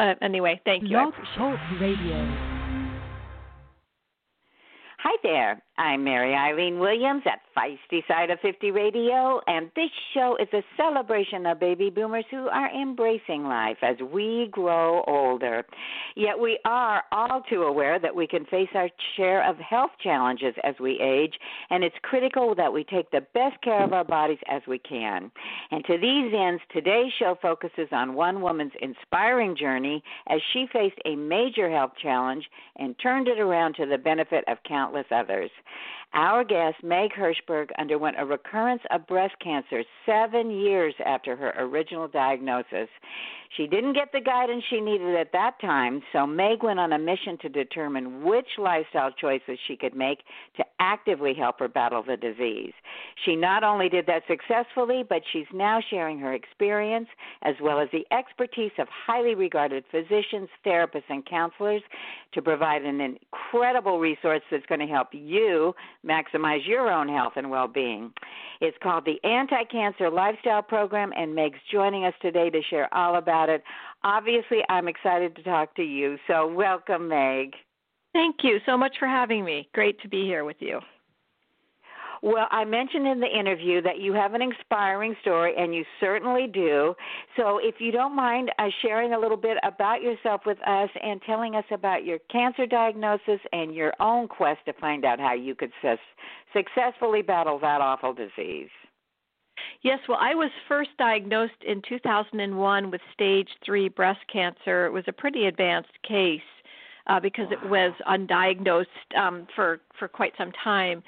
uh, 0.00 0.14
anyway, 0.22 0.60
thank 0.64 0.82
you. 0.84 0.88
Blog 0.88 1.12
Talk 1.36 1.60
Radio. 1.80 2.18
Hi 5.02 5.16
there. 5.22 5.62
I'm 5.80 6.04
Mary 6.04 6.34
Eileen 6.34 6.78
Williams 6.78 7.22
at 7.24 7.40
Feisty 7.56 8.06
Side 8.06 8.28
of 8.28 8.38
50 8.40 8.70
Radio, 8.70 9.40
and 9.46 9.70
this 9.74 9.88
show 10.12 10.36
is 10.38 10.48
a 10.52 10.62
celebration 10.76 11.46
of 11.46 11.58
baby 11.58 11.88
boomers 11.88 12.26
who 12.30 12.48
are 12.48 12.70
embracing 12.70 13.44
life 13.44 13.78
as 13.80 13.96
we 14.12 14.48
grow 14.52 15.02
older. 15.06 15.64
Yet 16.16 16.38
we 16.38 16.58
are 16.66 17.04
all 17.12 17.42
too 17.48 17.62
aware 17.62 17.98
that 17.98 18.14
we 18.14 18.26
can 18.26 18.44
face 18.44 18.68
our 18.74 18.90
share 19.16 19.42
of 19.48 19.56
health 19.56 19.92
challenges 20.02 20.54
as 20.64 20.74
we 20.80 21.00
age, 21.00 21.32
and 21.70 21.82
it's 21.82 21.96
critical 22.02 22.54
that 22.56 22.70
we 22.70 22.84
take 22.84 23.10
the 23.10 23.26
best 23.32 23.58
care 23.62 23.82
of 23.82 23.94
our 23.94 24.04
bodies 24.04 24.38
as 24.50 24.60
we 24.68 24.78
can. 24.80 25.30
And 25.70 25.82
to 25.86 25.96
these 25.96 26.34
ends, 26.38 26.60
today's 26.74 27.12
show 27.18 27.38
focuses 27.40 27.88
on 27.90 28.12
one 28.12 28.42
woman's 28.42 28.72
inspiring 28.82 29.56
journey 29.56 30.04
as 30.28 30.40
she 30.52 30.66
faced 30.74 30.98
a 31.06 31.16
major 31.16 31.70
health 31.70 31.92
challenge 32.02 32.44
and 32.76 32.94
turned 33.02 33.28
it 33.28 33.40
around 33.40 33.76
to 33.76 33.86
the 33.86 33.96
benefit 33.96 34.44
of 34.46 34.58
countless 34.68 35.06
others. 35.10 35.50
Our 36.12 36.42
guest, 36.42 36.82
Meg 36.82 37.12
Hirshberg, 37.12 37.70
underwent 37.78 38.16
a 38.18 38.24
recurrence 38.24 38.82
of 38.90 39.06
breast 39.06 39.34
cancer 39.40 39.84
seven 40.04 40.50
years 40.50 40.94
after 41.06 41.36
her 41.36 41.54
original 41.56 42.08
diagnosis. 42.08 42.88
She 43.56 43.66
didn't 43.66 43.94
get 43.94 44.12
the 44.12 44.20
guidance 44.20 44.62
she 44.70 44.80
needed 44.80 45.16
at 45.16 45.32
that 45.32 45.60
time, 45.60 46.02
so 46.12 46.24
Meg 46.24 46.62
went 46.62 46.78
on 46.78 46.92
a 46.92 46.98
mission 46.98 47.36
to 47.42 47.48
determine 47.48 48.22
which 48.22 48.46
lifestyle 48.58 49.10
choices 49.10 49.58
she 49.66 49.76
could 49.76 49.94
make 49.94 50.20
to 50.56 50.64
actively 50.78 51.34
help 51.34 51.58
her 51.58 51.68
battle 51.68 52.02
the 52.02 52.16
disease. 52.16 52.72
She 53.24 53.34
not 53.34 53.64
only 53.64 53.88
did 53.88 54.06
that 54.06 54.22
successfully, 54.28 55.04
but 55.06 55.22
she's 55.32 55.46
now 55.52 55.80
sharing 55.90 56.18
her 56.20 56.32
experience 56.32 57.08
as 57.42 57.56
well 57.60 57.80
as 57.80 57.88
the 57.92 58.06
expertise 58.14 58.72
of 58.78 58.86
highly 58.88 59.34
regarded 59.34 59.84
physicians, 59.90 60.48
therapists, 60.64 61.02
and 61.08 61.26
counselors 61.26 61.82
to 62.32 62.42
provide 62.42 62.82
an 62.82 63.00
incredible 63.00 63.98
resource 63.98 64.42
that's 64.50 64.66
going 64.66 64.80
to 64.80 64.86
help 64.86 65.08
you 65.12 65.74
maximize 66.06 66.66
your 66.66 66.88
own 66.88 67.08
health 67.08 67.32
and 67.36 67.50
well 67.50 67.66
being. 67.66 68.12
It's 68.60 68.76
called 68.82 69.06
the 69.06 69.18
Anti 69.26 69.64
Cancer 69.64 70.10
Lifestyle 70.10 70.62
Program, 70.62 71.12
and 71.16 71.34
Meg's 71.34 71.58
joining 71.72 72.04
us 72.04 72.14
today 72.20 72.50
to 72.50 72.60
share 72.68 72.92
all 72.94 73.16
about 73.16 73.39
about 73.40 73.54
it. 73.54 73.62
Obviously, 74.02 74.58
I'm 74.68 74.88
excited 74.88 75.36
to 75.36 75.42
talk 75.42 75.74
to 75.76 75.82
you. 75.82 76.16
So, 76.26 76.46
welcome, 76.46 77.08
Meg. 77.08 77.54
Thank 78.12 78.36
you 78.42 78.58
so 78.66 78.76
much 78.76 78.96
for 78.98 79.06
having 79.06 79.44
me. 79.44 79.68
Great 79.72 80.00
to 80.02 80.08
be 80.08 80.24
here 80.24 80.44
with 80.44 80.56
you. 80.60 80.80
Well, 82.22 82.48
I 82.50 82.66
mentioned 82.66 83.06
in 83.06 83.18
the 83.18 83.38
interview 83.38 83.80
that 83.80 83.98
you 83.98 84.12
have 84.12 84.34
an 84.34 84.42
inspiring 84.42 85.14
story, 85.22 85.54
and 85.56 85.74
you 85.74 85.84
certainly 86.00 86.46
do. 86.52 86.94
So, 87.36 87.58
if 87.62 87.76
you 87.78 87.92
don't 87.92 88.14
mind 88.14 88.50
uh, 88.58 88.68
sharing 88.82 89.14
a 89.14 89.18
little 89.18 89.38
bit 89.38 89.56
about 89.62 90.02
yourself 90.02 90.42
with 90.44 90.58
us 90.66 90.90
and 91.02 91.20
telling 91.22 91.54
us 91.54 91.64
about 91.70 92.04
your 92.04 92.18
cancer 92.30 92.66
diagnosis 92.66 93.40
and 93.52 93.74
your 93.74 93.94
own 94.00 94.28
quest 94.28 94.60
to 94.66 94.74
find 94.74 95.04
out 95.04 95.18
how 95.18 95.34
you 95.34 95.54
could 95.54 95.72
su- 95.80 95.96
successfully 96.54 97.22
battle 97.22 97.58
that 97.60 97.80
awful 97.80 98.12
disease. 98.12 98.68
Yes, 99.82 99.98
well, 100.08 100.18
I 100.20 100.34
was 100.34 100.50
first 100.68 100.90
diagnosed 100.98 101.62
in 101.66 101.82
2001 101.88 102.90
with 102.90 103.00
stage 103.12 103.48
three 103.64 103.88
breast 103.88 104.20
cancer. 104.32 104.86
It 104.86 104.92
was 104.92 105.04
a 105.06 105.12
pretty 105.12 105.46
advanced 105.46 106.02
case 106.06 106.40
uh, 107.06 107.20
because 107.20 107.46
it 107.50 107.68
was 107.68 107.92
undiagnosed 108.08 108.86
um, 109.16 109.46
for 109.54 109.80
for 109.98 110.08
quite 110.08 110.32
some 110.36 110.52
time, 110.52 111.02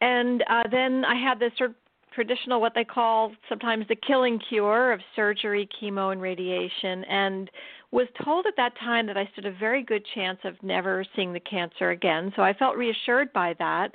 and 0.00 0.42
uh, 0.48 0.64
then 0.70 1.04
I 1.04 1.14
had 1.14 1.38
this 1.38 1.52
sort 1.56 1.70
of 1.70 1.76
traditional 2.16 2.62
what 2.62 2.72
they 2.74 2.84
call 2.84 3.32
sometimes 3.48 3.86
the 3.88 3.94
killing 3.94 4.40
cure 4.48 4.92
of 4.92 5.00
surgery, 5.14 5.68
chemo, 5.80 6.12
and 6.12 6.20
radiation, 6.20 7.04
and 7.04 7.50
was 7.90 8.08
told 8.24 8.46
at 8.46 8.54
that 8.56 8.72
time 8.78 9.06
that 9.06 9.18
I 9.18 9.28
stood 9.32 9.44
a 9.44 9.52
very 9.52 9.82
good 9.82 10.04
chance 10.14 10.38
of 10.44 10.54
never 10.62 11.04
seeing 11.14 11.32
the 11.34 11.40
cancer 11.40 11.90
again. 11.90 12.32
So 12.34 12.42
I 12.42 12.54
felt 12.54 12.76
reassured 12.76 13.32
by 13.34 13.54
that 13.58 13.94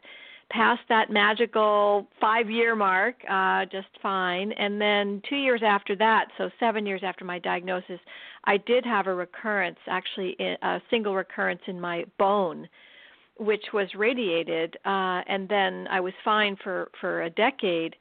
passed 0.51 0.81
that 0.89 1.09
magical 1.09 2.07
five 2.19 2.49
year 2.49 2.75
mark 2.75 3.15
uh, 3.29 3.65
just 3.65 3.87
fine. 4.01 4.51
And 4.53 4.79
then 4.79 5.21
two 5.27 5.37
years 5.37 5.61
after 5.65 5.95
that, 5.95 6.27
so 6.37 6.49
seven 6.59 6.85
years 6.85 7.01
after 7.03 7.25
my 7.25 7.39
diagnosis, 7.39 7.99
I 8.45 8.57
did 8.57 8.85
have 8.85 9.07
a 9.07 9.15
recurrence, 9.15 9.79
actually 9.87 10.35
a 10.61 10.81
single 10.89 11.15
recurrence 11.15 11.61
in 11.67 11.79
my 11.79 12.05
bone, 12.19 12.67
which 13.37 13.65
was 13.73 13.87
radiated, 13.95 14.77
uh, 14.85 15.21
and 15.27 15.47
then 15.47 15.87
I 15.89 15.99
was 15.99 16.13
fine 16.23 16.57
for 16.63 16.91
for 16.99 17.23
a 17.23 17.29
decade. 17.29 17.95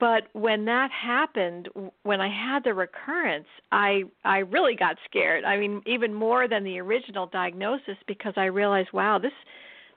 But 0.00 0.24
when 0.32 0.64
that 0.64 0.90
happened, 0.90 1.68
when 2.02 2.20
I 2.20 2.28
had 2.28 2.64
the 2.64 2.74
recurrence, 2.74 3.46
I 3.70 4.02
I 4.24 4.38
really 4.38 4.74
got 4.74 4.96
scared. 5.08 5.44
I 5.44 5.56
mean, 5.56 5.82
even 5.86 6.12
more 6.12 6.48
than 6.48 6.64
the 6.64 6.80
original 6.80 7.26
diagnosis 7.26 7.96
because 8.08 8.34
I 8.36 8.46
realized, 8.46 8.92
wow, 8.92 9.18
this 9.18 9.32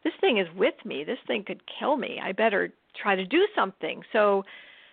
this 0.05 0.13
thing 0.21 0.37
is 0.37 0.47
with 0.55 0.75
me. 0.85 1.03
This 1.03 1.17
thing 1.27 1.43
could 1.43 1.61
kill 1.79 1.97
me. 1.97 2.21
I 2.23 2.31
better 2.31 2.71
try 2.95 3.15
to 3.15 3.25
do 3.25 3.45
something. 3.53 4.03
So 4.13 4.45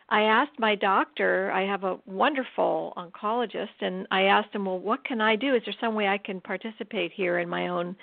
I 0.09 0.23
asked 0.23 0.59
my 0.59 0.75
doctor, 0.75 1.53
I 1.53 1.63
have 1.63 1.85
a 1.85 1.99
wonderful 2.07 2.95
oncologist, 2.97 3.81
and 3.81 4.07
I 4.11 4.23
asked 4.23 4.55
him, 4.55 4.65
well, 4.65 4.79
what 4.79 5.05
can 5.05 5.21
I 5.21 5.37
do? 5.37 5.55
Is 5.55 5.63
there 5.65 5.75
some 5.81 5.95
way 5.95 6.09
I 6.09 6.19
can 6.19 6.41
participate 6.41 7.13
here 7.13 7.39
in 7.39 7.49
my 7.49 7.69
own 7.69 7.95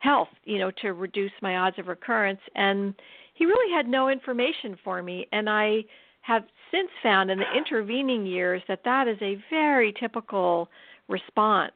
health, 0.00 0.28
you 0.44 0.58
know, 0.58 0.70
to 0.82 0.92
reduce 0.92 1.32
my 1.42 1.56
odds 1.56 1.78
of 1.78 1.88
recurrence? 1.88 2.40
And 2.54 2.94
he 3.34 3.46
really 3.46 3.74
had 3.74 3.88
no 3.88 4.10
information 4.10 4.76
for 4.84 5.02
me. 5.02 5.26
And 5.32 5.48
I 5.48 5.84
have 6.20 6.44
since 6.70 6.90
found 7.02 7.30
in 7.30 7.38
the 7.38 7.56
intervening 7.56 8.26
years 8.26 8.62
that 8.68 8.84
that 8.84 9.08
is 9.08 9.18
a 9.22 9.42
very 9.50 9.94
typical 9.98 10.68
response 11.08 11.72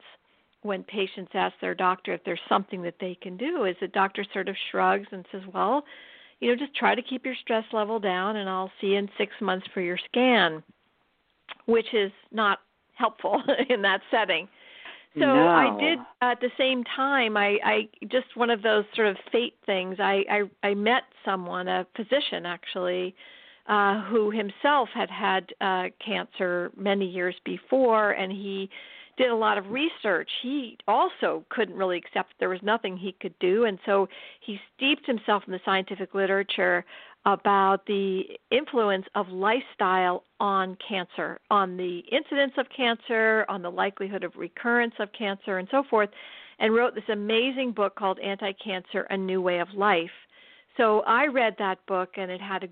when 0.63 0.83
patients 0.83 1.31
ask 1.33 1.55
their 1.61 1.75
doctor 1.75 2.13
if 2.13 2.23
there's 2.23 2.39
something 2.49 2.81
that 2.81 2.95
they 2.99 3.15
can 3.21 3.37
do. 3.37 3.65
Is 3.65 3.75
the 3.81 3.87
doctor 3.87 4.25
sort 4.33 4.49
of 4.49 4.55
shrugs 4.71 5.07
and 5.11 5.25
says 5.31 5.41
well 5.53 5.83
you 6.39 6.49
know 6.49 6.55
just 6.55 6.75
try 6.75 6.93
to 6.93 7.01
keep 7.01 7.25
your 7.25 7.35
stress 7.41 7.63
level 7.71 7.99
down 7.99 8.35
and 8.35 8.49
i'll 8.49 8.71
see 8.81 8.87
you 8.87 8.97
in 8.97 9.07
six 9.17 9.31
months 9.39 9.65
for 9.73 9.79
your 9.79 9.97
scan 10.09 10.61
which 11.65 11.93
is 11.93 12.11
not 12.31 12.59
helpful 12.95 13.41
in 13.69 13.81
that 13.81 14.01
setting. 14.11 14.47
So 15.15 15.21
no. 15.21 15.47
i 15.47 15.79
did 15.79 15.99
at 16.21 16.39
the 16.41 16.49
same 16.57 16.83
time 16.83 17.37
i 17.37 17.57
i 17.63 17.89
just 18.11 18.35
one 18.35 18.49
of 18.49 18.63
those 18.63 18.83
sort 18.95 19.07
of 19.07 19.17
fate 19.31 19.55
things. 19.65 19.97
I 19.99 20.23
i 20.29 20.67
i 20.67 20.73
met 20.73 21.03
someone 21.23 21.67
a 21.67 21.85
physician 21.95 22.45
actually 22.45 23.13
uh 23.67 24.01
who 24.05 24.31
himself 24.31 24.89
had 24.93 25.11
had 25.11 25.53
uh 25.61 25.89
cancer 26.03 26.71
many 26.75 27.05
years 27.05 27.35
before 27.45 28.11
and 28.11 28.31
he 28.31 28.69
did 29.17 29.29
a 29.29 29.35
lot 29.35 29.57
of 29.57 29.69
research. 29.69 30.29
He 30.41 30.77
also 30.87 31.45
couldn't 31.49 31.75
really 31.75 31.97
accept 31.97 32.33
there 32.39 32.49
was 32.49 32.61
nothing 32.63 32.97
he 32.97 33.15
could 33.19 33.37
do, 33.39 33.65
and 33.65 33.79
so 33.85 34.07
he 34.41 34.59
steeped 34.75 35.05
himself 35.05 35.43
in 35.45 35.53
the 35.53 35.59
scientific 35.65 36.13
literature 36.13 36.85
about 37.25 37.85
the 37.85 38.23
influence 38.51 39.05
of 39.15 39.29
lifestyle 39.29 40.23
on 40.39 40.77
cancer, 40.87 41.39
on 41.49 41.77
the 41.77 41.99
incidence 42.11 42.53
of 42.57 42.65
cancer, 42.75 43.45
on 43.47 43.61
the 43.61 43.71
likelihood 43.71 44.23
of 44.23 44.35
recurrence 44.35 44.93
of 44.99 45.09
cancer, 45.17 45.57
and 45.57 45.67
so 45.71 45.83
forth, 45.89 46.09
and 46.59 46.73
wrote 46.73 46.95
this 46.95 47.03
amazing 47.09 47.71
book 47.71 47.95
called 47.95 48.19
Anti 48.19 48.51
Cancer 48.53 49.01
A 49.09 49.17
New 49.17 49.41
Way 49.41 49.59
of 49.59 49.69
Life. 49.73 50.11
So 50.75 51.01
I 51.01 51.27
read 51.27 51.55
that 51.59 51.85
book, 51.85 52.13
and 52.17 52.29
it 52.29 52.41
had 52.41 52.63
a 52.63 52.69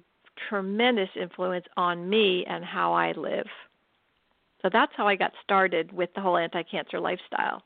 tremendous 0.49 1.09
influence 1.19 1.65
on 1.77 2.09
me 2.09 2.45
and 2.47 2.65
how 2.65 2.93
I 2.93 3.11
live. 3.13 3.47
So 4.61 4.69
that's 4.71 4.91
how 4.95 5.07
I 5.07 5.15
got 5.15 5.31
started 5.43 5.91
with 5.91 6.09
the 6.13 6.21
whole 6.21 6.37
anti 6.37 6.63
cancer 6.63 6.99
lifestyle. 6.99 7.63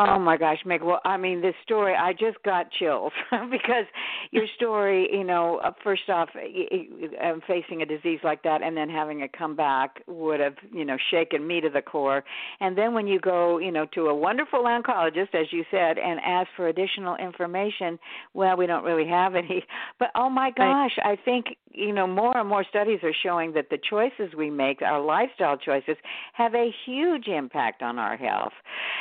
Oh 0.00 0.16
my 0.16 0.36
gosh, 0.36 0.58
Meg. 0.64 0.80
Well, 0.84 1.00
I 1.04 1.16
mean, 1.16 1.40
this 1.40 1.56
story, 1.64 1.92
I 1.92 2.12
just 2.12 2.40
got 2.44 2.70
chills 2.70 3.10
because 3.50 3.84
your 4.30 4.44
story, 4.54 5.08
you 5.10 5.24
know, 5.24 5.60
uh, 5.64 5.72
first 5.82 6.08
off, 6.08 6.28
um, 6.36 7.42
facing 7.48 7.82
a 7.82 7.86
disease 7.86 8.20
like 8.22 8.44
that 8.44 8.62
and 8.62 8.76
then 8.76 8.88
having 8.88 9.20
it 9.20 9.32
come 9.32 9.56
back 9.56 10.00
would 10.06 10.38
have, 10.38 10.54
you 10.72 10.84
know, 10.84 10.96
shaken 11.10 11.44
me 11.44 11.60
to 11.60 11.68
the 11.68 11.82
core. 11.82 12.22
And 12.60 12.78
then 12.78 12.94
when 12.94 13.08
you 13.08 13.18
go, 13.18 13.58
you 13.58 13.72
know, 13.72 13.86
to 13.94 14.02
a 14.02 14.14
wonderful 14.14 14.62
oncologist, 14.62 15.34
as 15.34 15.46
you 15.50 15.64
said, 15.68 15.98
and 15.98 16.20
ask 16.24 16.48
for 16.54 16.68
additional 16.68 17.16
information, 17.16 17.98
well, 18.34 18.56
we 18.56 18.68
don't 18.68 18.84
really 18.84 19.08
have 19.08 19.34
any. 19.34 19.64
But 19.98 20.10
oh 20.14 20.30
my 20.30 20.52
gosh, 20.52 20.96
I 21.02 21.16
think, 21.24 21.46
you 21.72 21.92
know, 21.92 22.06
more 22.06 22.36
and 22.36 22.48
more 22.48 22.64
studies 22.68 23.00
are 23.02 23.12
showing 23.24 23.52
that 23.54 23.68
the 23.68 23.78
choices 23.90 24.32
we 24.36 24.48
make, 24.48 24.80
our 24.80 25.00
lifestyle 25.00 25.56
choices, 25.56 25.96
have 26.34 26.54
a 26.54 26.70
huge 26.86 27.26
impact 27.26 27.82
on 27.82 27.98
our 27.98 28.16
health. 28.16 28.52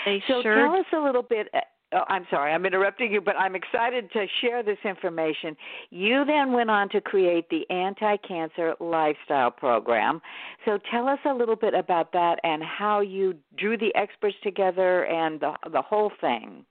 They 0.05 0.23
so 0.27 0.41
sure 0.41 0.55
tell 0.55 0.75
us 0.75 0.86
a 0.93 0.99
little 0.99 1.23
bit. 1.23 1.47
Uh, 1.53 1.59
oh, 1.93 2.03
I'm 2.07 2.25
sorry, 2.29 2.53
I'm 2.53 2.65
interrupting 2.65 3.11
you, 3.11 3.21
but 3.21 3.35
I'm 3.37 3.55
excited 3.55 4.11
to 4.13 4.25
share 4.41 4.63
this 4.63 4.77
information. 4.83 5.55
You 5.89 6.25
then 6.25 6.51
went 6.51 6.69
on 6.69 6.89
to 6.89 7.01
create 7.01 7.49
the 7.49 7.69
Anti 7.69 8.17
Cancer 8.17 8.75
Lifestyle 8.79 9.51
Program. 9.51 10.21
So 10.65 10.79
tell 10.91 11.07
us 11.07 11.19
a 11.25 11.33
little 11.33 11.55
bit 11.55 11.73
about 11.73 12.11
that 12.13 12.39
and 12.43 12.63
how 12.63 13.01
you 13.01 13.35
drew 13.57 13.77
the 13.77 13.93
experts 13.95 14.35
together 14.43 15.05
and 15.05 15.39
the, 15.39 15.53
the 15.71 15.81
whole 15.81 16.11
thing. 16.21 16.65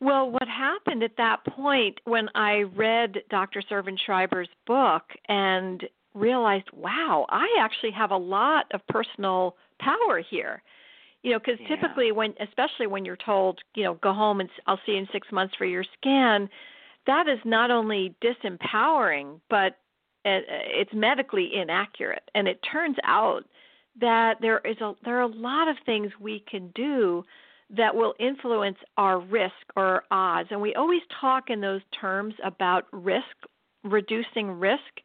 Well, 0.00 0.30
what 0.30 0.46
happened 0.46 1.02
at 1.02 1.16
that 1.16 1.44
point 1.44 2.00
when 2.04 2.28
I 2.34 2.64
read 2.76 3.16
Dr. 3.30 3.62
Servan 3.66 3.96
Schreiber's 3.96 4.48
book 4.66 5.02
and 5.28 5.82
realized, 6.14 6.68
wow, 6.72 7.26
I 7.28 7.46
actually 7.58 7.92
have 7.92 8.10
a 8.10 8.16
lot 8.16 8.66
of 8.72 8.86
personal 8.88 9.56
power 9.80 10.22
here 10.28 10.62
You 11.22 11.32
know, 11.32 11.38
because 11.38 11.60
Yeah. 11.60 11.68
typically 11.68 12.12
when, 12.12 12.34
especially 12.40 12.86
when 12.86 13.04
you're 13.04 13.16
told, 13.16 13.60
you 13.74 13.84
know, 13.84 13.94
go 13.94 14.12
home 14.12 14.40
and 14.40 14.50
I'll 14.66 14.80
see 14.86 14.92
you 14.92 14.98
in 14.98 15.08
six 15.12 15.30
months 15.30 15.54
for 15.54 15.66
your 15.66 15.84
scan, 15.84 16.48
that 17.06 17.28
is 17.28 17.38
not 17.44 17.70
only 17.70 18.14
disempowering, 18.22 19.40
but 19.48 19.78
it's 20.24 20.92
medically 20.92 21.54
inaccurate. 21.54 22.30
And 22.34 22.46
it 22.46 22.62
turns 22.62 22.96
out 23.04 23.44
that 24.00 24.40
there 24.40 24.58
is 24.58 24.80
a 24.80 24.94
there 25.04 25.18
are 25.18 25.22
a 25.22 25.26
lot 25.26 25.68
of 25.68 25.76
things 25.84 26.12
we 26.20 26.40
can 26.40 26.68
do 26.74 27.24
that 27.70 27.94
will 27.94 28.14
influence 28.18 28.78
our 28.96 29.20
risk 29.20 29.54
or 29.76 30.04
odds. 30.10 30.48
And 30.50 30.60
we 30.60 30.74
always 30.74 31.02
talk 31.20 31.50
in 31.50 31.60
those 31.60 31.82
terms 31.98 32.34
about 32.42 32.86
risk, 32.92 33.24
reducing 33.84 34.50
risk, 34.58 35.00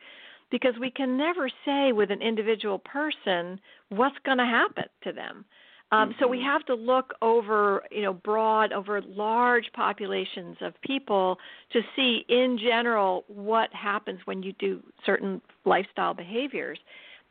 because 0.50 0.74
we 0.80 0.92
can 0.92 1.18
never 1.18 1.50
say 1.64 1.92
with 1.92 2.12
an 2.12 2.22
individual 2.22 2.80
person 2.80 3.60
what's 3.90 4.18
going 4.26 4.40
to 4.40 4.46
happen 4.46 4.86
to 5.04 5.12
them. 5.12 5.46
Um, 5.92 6.16
So 6.20 6.28
we 6.28 6.40
Mhm. 6.40 6.44
have 6.44 6.66
to 6.66 6.76
look 6.76 7.14
over, 7.22 7.84
you 7.92 8.02
know, 8.02 8.14
broad, 8.14 8.74
over 8.74 9.02
large 9.02 9.72
populations 9.74 10.62
of 10.62 10.80
people 10.82 11.40
to 11.70 11.84
see, 11.96 12.26
in 12.28 12.58
general, 12.58 13.24
what 13.28 13.72
happens 13.74 14.26
when 14.26 14.42
you 14.44 14.54
do 14.54 14.82
certain 15.04 15.42
lifestyle 15.64 16.14
behaviors. 16.14 16.80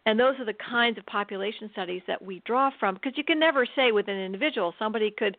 And 0.07 0.21
those 0.21 0.39
are 0.39 0.45
the 0.45 0.55
kinds 0.55 0.99
of 0.99 1.07
population 1.07 1.71
studies 1.73 2.03
that 2.07 2.23
we 2.23 2.41
draw 2.41 2.71
from, 2.71 2.95
because 2.95 3.17
you 3.17 3.25
can 3.25 3.39
never 3.39 3.67
say 3.67 3.91
with 3.91 4.09
an 4.09 4.19
individual 4.19 4.75
somebody 4.79 5.11
could, 5.11 5.37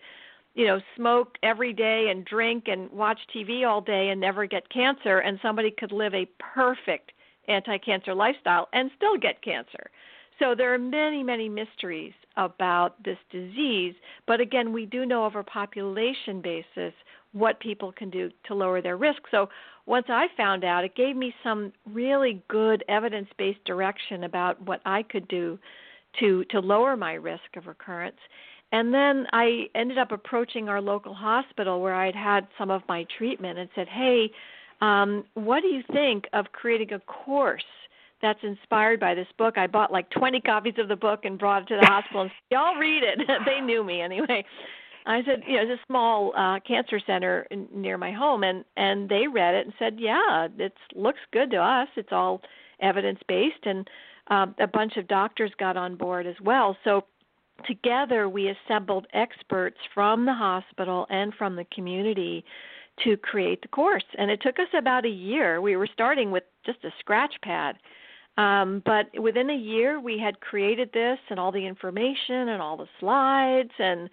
you 0.55 0.65
know, 0.65 0.81
smoke 0.95 1.37
every 1.43 1.71
day 1.73 2.09
and 2.09 2.25
drink 2.25 2.67
and 2.67 2.91
watch 2.91 3.19
TV 3.27 3.63
all 3.65 3.81
day 3.81 4.09
and 4.09 4.19
never 4.19 4.45
get 4.45 4.67
cancer, 4.69 5.19
and 5.19 5.39
somebody 5.41 5.71
could 5.71 5.91
live 5.91 6.13
a 6.13 6.25
perfect 6.39 7.11
anti-cancer 7.47 8.13
lifestyle 8.13 8.67
and 8.73 8.91
still 8.95 9.17
get 9.17 9.41
cancer. 9.41 9.89
So 10.39 10.53
there 10.55 10.73
are 10.73 10.77
many, 10.77 11.23
many 11.23 11.47
mysteries 11.47 12.13
about 12.37 13.01
this 13.03 13.17
disease, 13.31 13.95
but 14.27 14.41
again, 14.41 14.73
we 14.73 14.85
do 14.85 15.05
know 15.05 15.25
over 15.25 15.39
a 15.39 15.43
population 15.43 16.41
basis 16.41 16.93
what 17.31 17.59
people 17.59 17.91
can 17.91 18.09
do 18.09 18.29
to 18.47 18.53
lower 18.53 18.81
their 18.81 18.97
risk. 18.97 19.21
So 19.31 19.49
once 19.85 20.07
I 20.09 20.27
found 20.35 20.63
out, 20.63 20.83
it 20.83 20.95
gave 20.95 21.15
me 21.15 21.33
some 21.43 21.71
really 21.85 22.41
good 22.47 22.83
evidence-based 22.89 23.63
direction 23.65 24.23
about 24.23 24.61
what 24.61 24.81
I 24.85 25.03
could 25.03 25.27
do 25.27 25.59
to 26.19 26.45
to 26.45 26.59
lower 26.59 26.95
my 26.95 27.13
risk 27.13 27.57
of 27.57 27.67
recurrence. 27.67 28.19
And 28.71 28.93
then 28.93 29.27
I 29.31 29.65
ended 29.75 29.97
up 29.97 30.11
approaching 30.11 30.69
our 30.69 30.81
local 30.81 31.13
hospital 31.13 31.81
where 31.81 31.93
I'd 31.93 32.15
had 32.15 32.47
some 32.57 32.71
of 32.71 32.81
my 32.87 33.05
treatment 33.17 33.59
and 33.59 33.69
said, 33.75 33.87
"Hey, 33.87 34.31
um, 34.81 35.25
what 35.33 35.61
do 35.61 35.67
you 35.67 35.83
think 35.91 36.27
of 36.33 36.51
creating 36.51 36.93
a 36.93 36.99
course 36.99 37.63
that's 38.25 38.39
inspired 38.41 38.99
by 38.99 39.13
this 39.13 39.27
book. 39.37 39.55
I 39.55 39.67
bought 39.67 39.91
like 39.91 40.09
20 40.09 40.41
copies 40.41 40.73
of 40.79 40.87
the 40.87 40.95
book 40.95 41.25
and 41.25 41.37
brought 41.37 41.61
it 41.61 41.67
to 41.67 41.77
the 41.79 41.85
hospital 41.85 42.23
and 42.23 42.31
said, 42.31 42.41
y'all 42.55 42.75
read 42.75 43.03
it. 43.03 43.19
they 43.45 43.61
knew 43.61 43.83
me 43.83 44.01
anyway. 44.01 44.43
I 45.05 45.21
said, 45.23 45.43
you 45.47 45.57
know, 45.57 45.61
it's 45.61 45.79
a 45.79 45.85
small 45.85 46.33
uh 46.35 46.59
cancer 46.67 46.99
center 47.05 47.45
in, 47.51 47.67
near 47.71 47.99
my 47.99 48.11
home 48.11 48.43
and 48.43 48.65
and 48.75 49.07
they 49.07 49.27
read 49.27 49.53
it 49.53 49.67
and 49.67 49.73
said, 49.77 49.97
"Yeah, 49.99 50.47
it 50.57 50.73
looks 50.95 51.19
good 51.31 51.51
to 51.51 51.57
us. 51.57 51.87
It's 51.95 52.11
all 52.11 52.41
evidence-based." 52.79 53.65
And 53.65 53.87
um 54.29 54.55
a 54.59 54.65
bunch 54.65 54.97
of 54.97 55.07
doctors 55.07 55.51
got 55.59 55.77
on 55.77 55.95
board 55.95 56.25
as 56.25 56.41
well. 56.41 56.75
So 56.83 57.05
together 57.67 58.27
we 58.27 58.49
assembled 58.49 59.05
experts 59.13 59.77
from 59.93 60.25
the 60.25 60.33
hospital 60.33 61.05
and 61.11 61.35
from 61.35 61.55
the 61.55 61.65
community 61.65 62.43
to 63.03 63.15
create 63.17 63.61
the 63.61 63.67
course. 63.67 64.05
And 64.17 64.31
it 64.31 64.41
took 64.41 64.57
us 64.57 64.73
about 64.75 65.05
a 65.05 65.09
year. 65.09 65.61
We 65.61 65.75
were 65.75 65.89
starting 65.93 66.31
with 66.31 66.45
just 66.65 66.83
a 66.83 66.89
scratch 66.99 67.35
pad. 67.43 67.75
Um, 68.37 68.81
but 68.85 69.07
within 69.19 69.49
a 69.49 69.55
year, 69.55 69.99
we 69.99 70.17
had 70.19 70.39
created 70.41 70.89
this 70.93 71.19
and 71.29 71.39
all 71.39 71.51
the 71.51 71.65
information 71.65 72.49
and 72.49 72.61
all 72.61 72.75
the 72.75 72.87
slides 72.99 73.71
and 73.79 74.09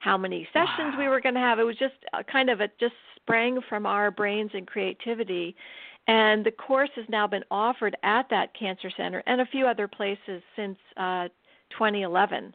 how 0.00 0.16
many 0.16 0.48
sessions 0.52 0.94
Wow. 0.94 0.98
we 0.98 1.08
were 1.08 1.20
going 1.20 1.34
to 1.34 1.40
have. 1.40 1.58
It 1.58 1.64
was 1.64 1.76
just 1.76 1.94
uh, 2.14 2.22
kind 2.22 2.48
of 2.48 2.60
it 2.60 2.72
just 2.78 2.94
sprang 3.16 3.60
from 3.68 3.86
our 3.86 4.10
brains 4.10 4.50
and 4.54 4.66
creativity. 4.66 5.54
And 6.08 6.46
the 6.46 6.52
course 6.52 6.90
has 6.94 7.04
now 7.08 7.26
been 7.26 7.44
offered 7.50 7.96
at 8.02 8.28
that 8.30 8.54
cancer 8.58 8.90
center 8.96 9.22
and 9.26 9.40
a 9.40 9.46
few 9.46 9.66
other 9.66 9.88
places 9.88 10.42
since 10.54 10.78
uh, 10.96 11.28
2011, 11.70 12.54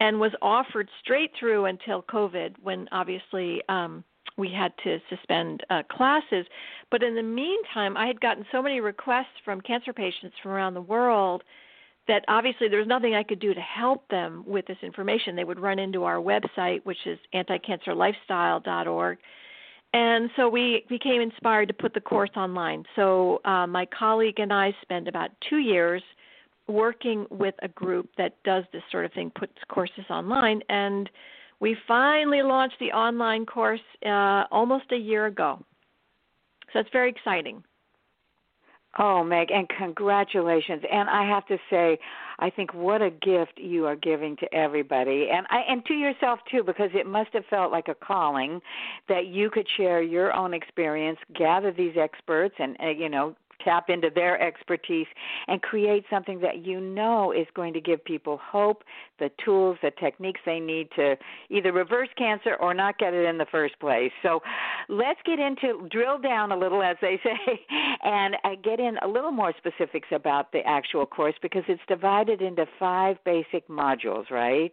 and 0.00 0.18
was 0.18 0.32
offered 0.40 0.88
straight 1.02 1.30
through 1.38 1.66
until 1.66 2.02
COVID, 2.02 2.54
when 2.62 2.88
obviously 2.92 3.60
um, 3.68 4.02
we 4.36 4.50
had 4.50 4.72
to 4.84 4.98
suspend 5.08 5.62
uh, 5.70 5.82
classes. 5.90 6.46
But 6.90 7.02
in 7.02 7.14
the 7.14 7.22
meantime, 7.22 7.96
I 7.96 8.06
had 8.06 8.20
gotten 8.20 8.44
so 8.52 8.62
many 8.62 8.80
requests 8.80 9.26
from 9.44 9.60
cancer 9.60 9.92
patients 9.92 10.36
from 10.42 10.52
around 10.52 10.74
the 10.74 10.80
world 10.80 11.42
that 12.08 12.24
obviously 12.28 12.68
there 12.68 12.78
was 12.78 12.86
nothing 12.88 13.14
I 13.14 13.22
could 13.22 13.40
do 13.40 13.52
to 13.52 13.60
help 13.60 14.08
them 14.08 14.44
with 14.46 14.66
this 14.66 14.76
information. 14.82 15.34
They 15.34 15.44
would 15.44 15.58
run 15.58 15.78
into 15.78 16.04
our 16.04 16.18
website, 16.18 16.84
which 16.84 17.04
is 17.04 17.18
anticancerlifestyle.org. 17.34 19.18
And 19.92 20.30
so 20.36 20.48
we 20.48 20.84
became 20.88 21.20
inspired 21.20 21.68
to 21.68 21.74
put 21.74 21.94
the 21.94 22.00
course 22.00 22.30
online. 22.36 22.84
So 22.96 23.40
uh, 23.44 23.66
my 23.66 23.86
colleague 23.86 24.38
and 24.38 24.52
I 24.52 24.74
spent 24.82 25.08
about 25.08 25.30
two 25.48 25.58
years 25.58 26.02
working 26.68 27.26
with 27.30 27.54
a 27.62 27.68
group 27.68 28.08
that 28.18 28.42
does 28.44 28.64
this 28.72 28.82
sort 28.90 29.04
of 29.04 29.12
thing, 29.12 29.32
puts 29.34 29.52
courses 29.68 30.04
online, 30.10 30.60
and 30.68 31.08
we 31.60 31.76
finally 31.88 32.42
launched 32.42 32.78
the 32.80 32.92
online 32.92 33.46
course 33.46 33.80
uh, 34.04 34.44
almost 34.50 34.92
a 34.92 34.96
year 34.96 35.26
ago. 35.26 35.64
So 36.72 36.80
it's 36.80 36.90
very 36.92 37.10
exciting. 37.10 37.62
Oh, 38.98 39.22
Meg, 39.22 39.50
and 39.50 39.68
congratulations. 39.68 40.82
And 40.90 41.10
I 41.10 41.28
have 41.28 41.46
to 41.48 41.58
say, 41.68 41.98
I 42.38 42.48
think 42.48 42.72
what 42.72 43.02
a 43.02 43.10
gift 43.10 43.52
you 43.56 43.84
are 43.86 43.96
giving 43.96 44.36
to 44.36 44.54
everybody 44.54 45.28
and 45.32 45.46
I 45.50 45.60
and 45.68 45.84
to 45.86 45.94
yourself 45.94 46.38
too 46.50 46.62
because 46.62 46.90
it 46.94 47.06
must 47.06 47.30
have 47.32 47.44
felt 47.48 47.72
like 47.72 47.88
a 47.88 47.94
calling 47.94 48.60
that 49.08 49.26
you 49.26 49.50
could 49.50 49.66
share 49.76 50.02
your 50.02 50.32
own 50.34 50.54
experience, 50.54 51.18
gather 51.34 51.72
these 51.72 51.96
experts 51.98 52.54
and 52.58 52.76
uh, 52.82 52.88
you 52.88 53.08
know, 53.08 53.34
tap 53.64 53.90
into 53.90 54.10
their 54.14 54.40
expertise 54.40 55.06
and 55.48 55.62
create 55.62 56.04
something 56.10 56.40
that 56.40 56.64
you 56.64 56.80
know 56.80 57.32
is 57.32 57.46
going 57.54 57.72
to 57.74 57.80
give 57.80 58.04
people 58.04 58.38
hope, 58.42 58.84
the 59.18 59.30
tools, 59.44 59.78
the 59.82 59.90
techniques 59.98 60.40
they 60.44 60.60
need 60.60 60.88
to 60.96 61.16
either 61.50 61.72
reverse 61.72 62.08
cancer 62.16 62.56
or 62.60 62.74
not 62.74 62.98
get 62.98 63.14
it 63.14 63.26
in 63.26 63.38
the 63.38 63.46
first 63.50 63.78
place. 63.80 64.12
So 64.22 64.40
let's 64.88 65.20
get 65.24 65.38
into 65.38 65.88
drill 65.90 66.18
down 66.18 66.52
a 66.52 66.56
little, 66.56 66.82
as 66.82 66.96
they 67.00 67.20
say, 67.24 67.60
and 68.02 68.36
uh, 68.44 68.50
get 68.62 68.80
in 68.80 68.98
a 69.02 69.08
little 69.08 69.32
more 69.32 69.52
specifics 69.56 70.08
about 70.12 70.52
the 70.52 70.60
actual 70.66 71.06
course 71.06 71.34
because 71.42 71.64
it's 71.68 71.82
divided 71.88 72.42
into 72.42 72.66
five 72.78 73.16
basic 73.24 73.68
modules, 73.68 74.30
right? 74.30 74.72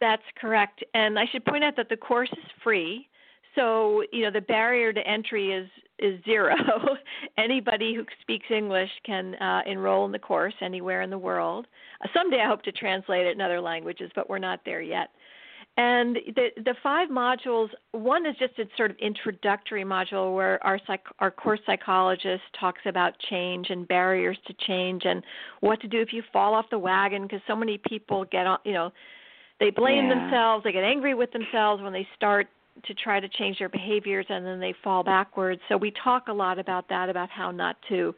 That's 0.00 0.22
correct. 0.40 0.84
And 0.92 1.18
I 1.18 1.24
should 1.30 1.44
point 1.44 1.64
out 1.64 1.76
that 1.76 1.88
the 1.88 1.96
course 1.96 2.30
is 2.32 2.44
free. 2.62 3.08
So, 3.54 4.02
you 4.12 4.22
know, 4.22 4.30
the 4.30 4.40
barrier 4.40 4.92
to 4.92 5.06
entry 5.06 5.52
is 5.52 5.68
is 6.00 6.22
zero. 6.24 6.56
Anybody 7.38 7.94
who 7.94 8.04
speaks 8.20 8.46
English 8.50 8.90
can 9.06 9.36
uh, 9.36 9.62
enroll 9.64 10.06
in 10.06 10.12
the 10.12 10.18
course 10.18 10.54
anywhere 10.60 11.02
in 11.02 11.10
the 11.10 11.18
world. 11.18 11.66
Uh, 12.02 12.08
someday 12.12 12.40
I 12.40 12.48
hope 12.48 12.62
to 12.62 12.72
translate 12.72 13.26
it 13.26 13.34
in 13.36 13.40
other 13.40 13.60
languages, 13.60 14.10
but 14.16 14.28
we're 14.28 14.38
not 14.38 14.60
there 14.64 14.82
yet. 14.82 15.10
And 15.76 16.16
the 16.36 16.50
the 16.64 16.74
five 16.82 17.08
modules, 17.08 17.68
one 17.92 18.26
is 18.26 18.36
just 18.38 18.58
a 18.58 18.64
sort 18.76 18.90
of 18.92 18.96
introductory 18.98 19.84
module 19.84 20.34
where 20.34 20.64
our 20.64 20.78
psych, 20.86 21.02
our 21.18 21.30
course 21.32 21.60
psychologist 21.66 22.42
talks 22.58 22.82
about 22.86 23.18
change 23.30 23.70
and 23.70 23.86
barriers 23.88 24.38
to 24.46 24.54
change 24.66 25.02
and 25.04 25.22
what 25.60 25.80
to 25.80 25.88
do 25.88 26.00
if 26.00 26.12
you 26.12 26.22
fall 26.32 26.54
off 26.54 26.66
the 26.70 26.78
wagon 26.78 27.22
because 27.22 27.40
so 27.48 27.56
many 27.56 27.78
people 27.88 28.24
get 28.24 28.46
on, 28.46 28.58
you 28.64 28.72
know, 28.72 28.92
they 29.58 29.70
blame 29.70 30.08
Yeah. 30.08 30.20
themselves, 30.20 30.62
they 30.64 30.72
get 30.72 30.84
angry 30.84 31.14
with 31.14 31.32
themselves 31.32 31.82
when 31.82 31.92
they 31.92 32.06
start 32.14 32.48
to 32.84 32.94
try 32.94 33.20
to 33.20 33.28
change 33.28 33.58
their 33.58 33.68
behaviors 33.68 34.26
and 34.28 34.44
then 34.44 34.60
they 34.60 34.74
fall 34.82 35.02
backwards. 35.02 35.60
So 35.68 35.76
we 35.76 35.92
talk 36.02 36.28
a 36.28 36.32
lot 36.32 36.58
about 36.58 36.88
that 36.88 37.08
about 37.08 37.30
how 37.30 37.50
not 37.50 37.76
to 37.88 38.14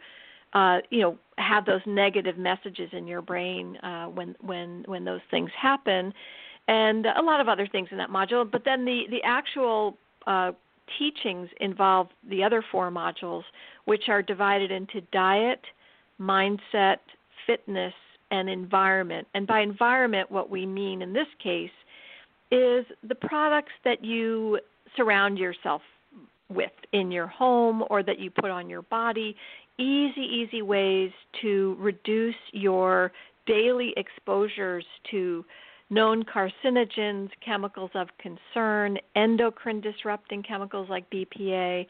uh 0.53 0.79
you 0.91 1.01
know 1.01 1.19
have 1.39 1.67
those 1.67 1.81
negative 1.87 2.39
messages 2.39 2.89
in 2.93 3.07
your 3.07 3.21
brain 3.21 3.77
uh 3.79 4.07
when 4.07 4.37
when 4.41 4.85
when 4.87 5.05
those 5.05 5.21
things 5.29 5.51
happen 5.61 6.15
and 6.69 7.05
a 7.05 7.21
lot 7.21 7.41
of 7.41 7.49
other 7.49 7.67
things 7.67 7.89
in 7.91 7.99
that 7.99 8.11
module 8.11 8.49
but 8.49 8.65
then 8.65 8.85
the 8.85 9.03
the 9.11 9.21
actual 9.25 9.99
uh 10.29 10.53
teachings 10.99 11.49
involve 11.61 12.09
the 12.29 12.43
other 12.43 12.65
four 12.71 12.91
modules 12.91 13.43
which 13.85 14.05
are 14.09 14.23
divided 14.23 14.71
into 14.71 15.01
diet, 15.13 15.61
mindset, 16.21 16.99
fitness 17.47 17.95
and 18.31 18.49
environment. 18.49 19.27
And 19.35 19.47
by 19.47 19.61
environment 19.61 20.31
what 20.31 20.51
we 20.51 20.67
mean 20.67 21.03
in 21.03 21.13
this 21.13 21.29
case 21.43 21.71
is 22.51 22.87
the 23.07 23.15
products 23.15 23.73
that 23.85 24.05
you 24.05 24.61
surround 24.97 25.39
yourself 25.39 25.83
with 26.49 26.71
in 26.93 27.11
your 27.11 27.27
home 27.27 27.85
or 27.91 28.03
that 28.03 28.19
you 28.19 28.31
put 28.31 28.51
on 28.51 28.71
your 28.71 28.83
body. 28.83 29.37
Easy, 29.79 30.21
easy 30.21 30.63
ways 30.63 31.11
to 31.43 31.77
reduce 31.79 32.35
your 32.53 33.13
daily 33.47 33.93
exposures 33.97 34.85
to 35.11 35.45
known 35.91 36.25
carcinogens, 36.25 37.31
chemicals 37.45 37.91
of 37.95 38.09
concern, 38.19 38.99
endocrine 39.15 39.81
disrupting 39.81 40.43
chemicals 40.43 40.89
like 40.89 41.09
BPA. 41.11 41.87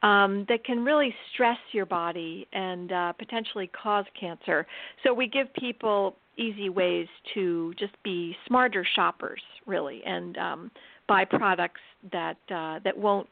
Um, 0.00 0.46
that 0.48 0.64
can 0.64 0.84
really 0.84 1.12
stress 1.32 1.58
your 1.72 1.84
body 1.84 2.46
and 2.52 2.92
uh, 2.92 3.12
potentially 3.14 3.66
cause 3.66 4.04
cancer. 4.18 4.64
So 5.02 5.12
we 5.12 5.26
give 5.26 5.52
people 5.54 6.14
easy 6.36 6.68
ways 6.68 7.08
to 7.34 7.74
just 7.78 8.00
be 8.04 8.36
smarter 8.46 8.86
shoppers, 8.94 9.42
really, 9.66 10.00
and 10.06 10.38
um, 10.38 10.70
buy 11.08 11.24
products 11.24 11.80
that 12.12 12.36
uh, 12.48 12.78
that 12.84 12.96
won't 12.96 13.28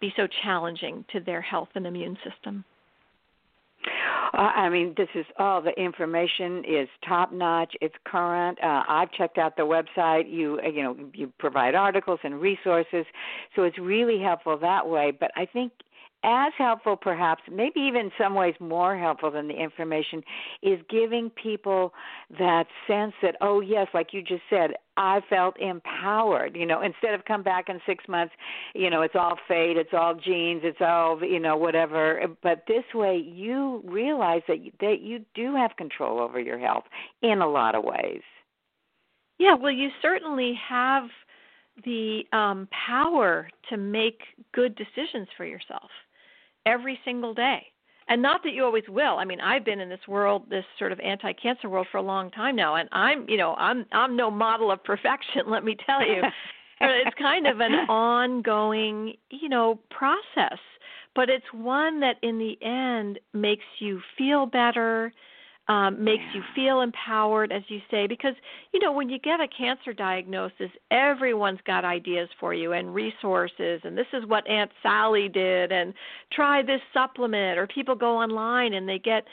be 0.00 0.12
so 0.16 0.26
challenging 0.42 1.04
to 1.12 1.20
their 1.20 1.40
health 1.40 1.68
and 1.74 1.86
immune 1.86 2.16
system. 2.28 2.64
Uh, 4.34 4.36
I 4.36 4.68
mean, 4.68 4.94
this 4.96 5.08
is 5.14 5.24
all 5.38 5.62
the 5.62 5.70
information 5.80 6.62
is 6.68 6.88
top 7.06 7.32
notch. 7.32 7.74
It's 7.80 7.94
current. 8.04 8.58
Uh, 8.62 8.82
I've 8.88 9.10
checked 9.12 9.38
out 9.38 9.56
the 9.56 9.62
website. 9.62 10.30
You 10.30 10.60
uh, 10.64 10.68
you 10.68 10.82
know 10.82 10.96
you 11.14 11.32
provide 11.38 11.74
articles 11.74 12.20
and 12.24 12.40
resources, 12.40 13.06
so 13.56 13.62
it's 13.62 13.78
really 13.78 14.20
helpful 14.20 14.58
that 14.58 14.86
way. 14.86 15.12
But 15.18 15.30
I 15.36 15.46
think 15.46 15.72
as 16.24 16.52
helpful, 16.58 16.96
perhaps, 16.96 17.42
maybe 17.50 17.80
even 17.80 18.06
in 18.06 18.10
some 18.18 18.34
ways 18.34 18.54
more 18.58 18.98
helpful 18.98 19.30
than 19.30 19.46
the 19.46 19.54
information, 19.54 20.22
is 20.62 20.80
giving 20.90 21.30
people 21.30 21.92
that 22.38 22.64
sense 22.88 23.12
that, 23.22 23.36
oh, 23.40 23.60
yes, 23.60 23.86
like 23.94 24.08
you 24.12 24.20
just 24.22 24.42
said, 24.50 24.72
I 24.96 25.20
felt 25.30 25.58
empowered. 25.60 26.56
You 26.56 26.66
know, 26.66 26.82
instead 26.82 27.14
of 27.14 27.24
come 27.24 27.44
back 27.44 27.68
in 27.68 27.80
six 27.86 28.04
months, 28.08 28.34
you 28.74 28.90
know, 28.90 29.02
it's 29.02 29.14
all 29.14 29.38
fate, 29.46 29.76
it's 29.76 29.92
all 29.92 30.14
genes, 30.14 30.62
it's 30.64 30.80
all, 30.80 31.22
you 31.22 31.38
know, 31.38 31.56
whatever. 31.56 32.20
But 32.42 32.64
this 32.66 32.84
way, 32.94 33.16
you 33.16 33.82
realize 33.84 34.42
that 34.48 34.58
that 34.80 35.00
you 35.00 35.24
do 35.34 35.54
have 35.54 35.76
control 35.76 36.18
over 36.18 36.40
your 36.40 36.58
health 36.58 36.84
in 37.22 37.40
a 37.40 37.48
lot 37.48 37.76
of 37.76 37.84
ways. 37.84 38.22
Yeah, 39.38 39.54
well, 39.54 39.70
you 39.70 39.90
certainly 40.02 40.58
have 40.68 41.04
the 41.84 42.22
um, 42.32 42.68
power 42.86 43.48
to 43.70 43.76
make 43.76 44.20
good 44.52 44.74
decisions 44.74 45.28
for 45.36 45.44
yourself 45.44 45.90
every 46.66 46.98
single 47.04 47.34
day. 47.34 47.66
And 48.08 48.22
not 48.22 48.42
that 48.44 48.52
you 48.54 48.64
always 48.64 48.88
will. 48.88 49.18
I 49.18 49.24
mean, 49.26 49.40
I've 49.40 49.66
been 49.66 49.80
in 49.80 49.90
this 49.90 50.06
world, 50.08 50.44
this 50.48 50.64
sort 50.78 50.92
of 50.92 51.00
anti-cancer 51.00 51.68
world 51.68 51.88
for 51.92 51.98
a 51.98 52.02
long 52.02 52.30
time 52.30 52.56
now, 52.56 52.76
and 52.76 52.88
I'm, 52.90 53.28
you 53.28 53.36
know, 53.36 53.54
I'm 53.54 53.84
I'm 53.92 54.16
no 54.16 54.30
model 54.30 54.70
of 54.70 54.82
perfection, 54.82 55.42
let 55.46 55.64
me 55.64 55.76
tell 55.84 56.06
you. 56.06 56.22
it's 56.80 57.16
kind 57.18 57.46
of 57.46 57.60
an 57.60 57.72
ongoing, 57.88 59.14
you 59.30 59.48
know, 59.48 59.78
process, 59.90 60.58
but 61.14 61.28
it's 61.28 61.44
one 61.52 62.00
that 62.00 62.16
in 62.22 62.38
the 62.38 62.56
end 62.64 63.18
makes 63.34 63.64
you 63.78 64.00
feel 64.16 64.46
better 64.46 65.12
um, 65.68 66.02
makes 66.02 66.24
you 66.34 66.42
feel 66.54 66.80
empowered, 66.80 67.52
as 67.52 67.62
you 67.68 67.80
say, 67.90 68.06
because 68.06 68.34
you 68.72 68.80
know 68.80 68.90
when 68.92 69.10
you 69.10 69.18
get 69.18 69.40
a 69.40 69.46
cancer 69.48 69.92
diagnosis, 69.92 70.70
everyone's 70.90 71.60
got 71.66 71.84
ideas 71.84 72.28
for 72.40 72.54
you 72.54 72.72
and 72.72 72.94
resources, 72.94 73.80
and 73.84 73.96
this 73.96 74.06
is 74.14 74.24
what 74.26 74.48
Aunt 74.48 74.70
Sally 74.82 75.28
did, 75.28 75.70
and 75.70 75.92
try 76.32 76.62
this 76.62 76.80
supplement, 76.94 77.58
or 77.58 77.66
people 77.66 77.94
go 77.94 78.16
online 78.16 78.72
and 78.72 78.88
they 78.88 78.98
get 78.98 79.24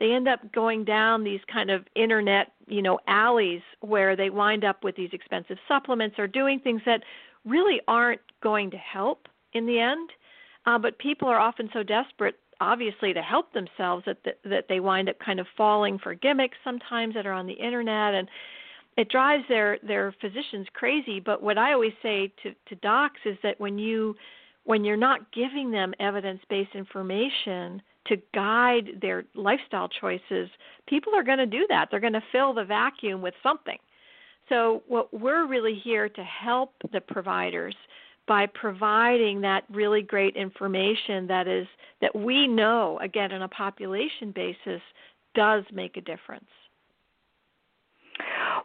they 0.00 0.10
end 0.10 0.26
up 0.26 0.40
going 0.52 0.84
down 0.84 1.22
these 1.22 1.40
kind 1.52 1.70
of 1.70 1.86
internet 1.94 2.52
you 2.66 2.82
know 2.82 2.98
alleys 3.06 3.62
where 3.80 4.16
they 4.16 4.30
wind 4.30 4.64
up 4.64 4.82
with 4.82 4.96
these 4.96 5.10
expensive 5.12 5.58
supplements 5.68 6.18
or 6.18 6.26
doing 6.26 6.58
things 6.58 6.82
that 6.86 7.02
really 7.44 7.80
aren't 7.86 8.20
going 8.42 8.70
to 8.70 8.78
help 8.78 9.28
in 9.52 9.66
the 9.66 9.78
end. 9.78 10.10
Uh, 10.66 10.78
but 10.78 10.98
people 10.98 11.28
are 11.28 11.38
often 11.38 11.68
so 11.72 11.82
desperate 11.82 12.38
obviously 12.60 13.12
to 13.12 13.22
help 13.22 13.52
themselves 13.52 14.04
that 14.06 14.18
the, 14.24 14.32
that 14.48 14.66
they 14.68 14.80
wind 14.80 15.08
up 15.08 15.16
kind 15.24 15.40
of 15.40 15.46
falling 15.56 15.98
for 15.98 16.14
gimmicks 16.14 16.56
sometimes 16.64 17.14
that 17.14 17.26
are 17.26 17.32
on 17.32 17.46
the 17.46 17.54
internet 17.54 18.14
and 18.14 18.28
it 18.96 19.08
drives 19.08 19.44
their 19.48 19.78
their 19.82 20.14
physicians 20.20 20.66
crazy. 20.72 21.20
But 21.20 21.42
what 21.42 21.58
i 21.58 21.72
always 21.72 21.92
say 22.02 22.32
to 22.42 22.54
to 22.68 22.74
docs 22.76 23.20
is 23.24 23.36
that 23.42 23.60
when 23.60 23.78
you 23.78 24.14
when 24.64 24.84
you're 24.84 24.96
not 24.96 25.32
giving 25.32 25.70
them 25.70 25.92
evidence 26.00 26.40
based 26.48 26.74
information 26.74 27.82
to 28.06 28.16
guide 28.34 28.98
their 29.00 29.24
lifestyle 29.34 29.88
choices 29.88 30.48
people 30.88 31.14
are 31.14 31.24
going 31.24 31.38
to 31.38 31.46
do 31.46 31.66
that. 31.68 31.88
They're 31.90 32.00
going 32.00 32.12
to 32.12 32.22
fill 32.32 32.52
the 32.52 32.64
vacuum 32.64 33.22
with 33.22 33.34
something. 33.42 33.78
So 34.48 34.82
what 34.88 35.12
we're 35.12 35.46
really 35.46 35.80
here 35.82 36.08
to 36.08 36.22
help 36.22 36.74
the 36.92 37.00
providers 37.00 37.74
by 38.26 38.46
providing 38.46 39.40
that 39.42 39.64
really 39.70 40.02
great 40.02 40.36
information 40.36 41.26
that 41.26 41.46
is 41.46 41.66
that 42.00 42.14
we 42.14 42.46
know 42.46 42.98
again 43.02 43.32
on 43.32 43.42
a 43.42 43.48
population 43.48 44.32
basis 44.34 44.80
does 45.34 45.64
make 45.72 45.96
a 45.96 46.00
difference. 46.00 46.44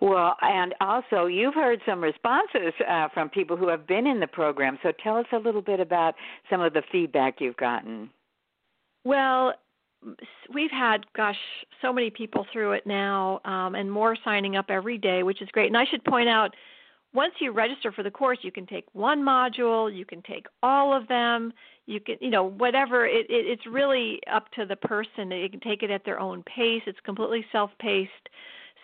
Well, 0.01 0.37
and 0.41 0.73
also 0.79 1.25
you've 1.25 1.55
heard 1.55 1.81
some 1.85 2.01
responses 2.01 2.73
uh, 2.87 3.09
from 3.13 3.29
people 3.29 3.57
who 3.57 3.67
have 3.67 3.85
been 3.85 4.07
in 4.07 4.19
the 4.19 4.27
program. 4.27 4.77
So 4.81 4.93
tell 5.03 5.17
us 5.17 5.25
a 5.33 5.37
little 5.37 5.61
bit 5.61 5.79
about 5.79 6.15
some 6.49 6.61
of 6.61 6.73
the 6.73 6.83
feedback 6.91 7.41
you've 7.41 7.57
gotten. 7.57 8.09
Well, 9.03 9.53
we've 10.53 10.71
had 10.71 11.05
gosh 11.13 11.35
so 11.81 11.91
many 11.91 12.09
people 12.09 12.45
through 12.53 12.71
it 12.73 12.87
now 12.87 13.41
um, 13.43 13.75
and 13.75 13.91
more 13.91 14.15
signing 14.23 14.55
up 14.55 14.67
every 14.69 14.97
day 14.97 15.23
which 15.23 15.41
is 15.41 15.49
great 15.51 15.67
and 15.67 15.77
i 15.77 15.85
should 15.85 16.03
point 16.05 16.29
out 16.29 16.55
once 17.13 17.33
you 17.39 17.51
register 17.51 17.91
for 17.91 18.03
the 18.03 18.11
course, 18.11 18.37
you 18.41 18.51
can 18.51 18.67
take 18.67 18.85
one 18.93 19.23
module, 19.23 19.93
you 19.95 20.05
can 20.05 20.21
take 20.21 20.45
all 20.61 20.95
of 20.95 21.07
them, 21.07 21.51
you 21.87 21.99
can, 21.99 22.17
you 22.21 22.29
know, 22.29 22.43
whatever. 22.43 23.07
It, 23.07 23.25
it, 23.29 23.47
it's 23.47 23.65
really 23.65 24.19
up 24.31 24.51
to 24.51 24.65
the 24.65 24.75
person. 24.75 25.29
They 25.29 25.49
can 25.49 25.59
take 25.59 25.81
it 25.81 25.89
at 25.89 26.05
their 26.05 26.19
own 26.19 26.43
pace. 26.43 26.83
It's 26.85 26.99
completely 27.03 27.43
self-paced, 27.51 28.29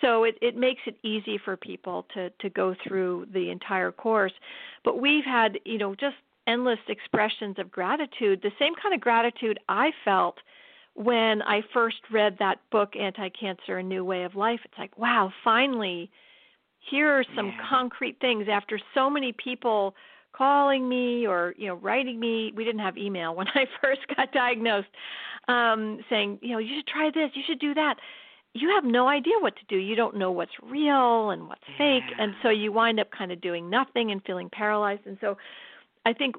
so 0.02 0.24
it, 0.24 0.38
it 0.42 0.58
makes 0.58 0.82
it 0.88 0.98
easy 1.04 1.38
for 1.38 1.56
people 1.56 2.08
to 2.16 2.32
to 2.32 2.50
go 2.50 2.76
through 2.86 3.28
the 3.32 3.52
entire 3.52 3.92
course. 3.92 4.34
But 4.84 5.00
we've 5.00 5.26
had, 5.26 5.60
you 5.66 5.78
know, 5.78 5.94
just 5.94 6.16
endless 6.48 6.80
expressions 6.88 7.60
of 7.60 7.72
gratitude. 7.72 8.42
The 8.42 8.52
same 8.58 8.74
kind 8.82 8.96
of 8.96 9.02
gratitude 9.02 9.60
I 9.70 9.92
felt 10.04 10.38
when 10.96 11.44
I 11.44 11.62
first 11.74 11.98
read 12.12 12.38
that 12.40 12.60
book, 12.72 12.96
Anti 12.96 13.30
Cancer: 13.30 13.78
A 13.78 13.84
New 13.84 14.04
Way 14.04 14.24
of 14.24 14.36
Life. 14.36 14.62
It's 14.66 14.80
like, 14.80 14.98
wow, 14.98 15.32
finally 15.44 16.10
here 16.90 17.10
are 17.10 17.26
some 17.36 17.48
yeah. 17.48 17.68
concrete 17.70 18.20
things 18.20 18.48
after 18.50 18.80
so 18.94 19.10
many 19.10 19.34
people 19.34 19.96
calling 20.36 20.88
me 20.88 21.26
or 21.26 21.54
you 21.58 21.68
know 21.68 21.76
writing 21.76 22.20
me. 22.20 22.52
We 22.56 22.64
didn't 22.64 22.82
have 22.82 22.98
email 22.98 23.36
when 23.36 23.48
i 23.56 23.66
first 23.82 24.02
got 24.16 24.32
diagnosed 24.32 24.88
um 25.48 26.00
saying 26.10 26.40
you 26.42 26.52
know 26.52 26.60
you 26.60 26.76
should 26.76 26.88
try 26.88 27.10
this. 27.14 27.32
You 27.34 27.44
should 27.46 27.60
do 27.60 27.74
that. 27.74 27.96
You 28.54 28.70
have 28.70 28.86
no 28.86 29.08
idea 29.08 29.34
what 29.42 29.56
to 29.58 29.66
do. 29.68 29.76
You 29.76 29.96
don't 29.96 30.16
know 30.16 30.32
what's 30.32 30.54
real 30.64 31.32
and 31.32 31.48
what's 31.48 31.62
yeah. 31.72 31.78
fake. 31.78 32.16
And 32.18 32.34
so 32.42 32.50
you 32.50 32.72
wind 32.72 33.00
up 33.00 33.12
kind 33.12 33.32
of 33.32 33.42
doing 33.42 33.70
nothing 33.70 34.12
and 34.12 34.22
feeling 34.24 34.50
paralyzed. 34.50 35.06
And 35.06 35.18
so 35.22 35.38
i 36.06 36.14
think 36.14 36.36